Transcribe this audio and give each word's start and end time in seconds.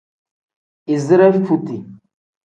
Izire 0.95 1.29
futi. 1.45 1.77